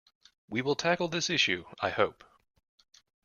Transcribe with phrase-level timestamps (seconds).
[0.49, 2.23] We will tackle this issue, I hope.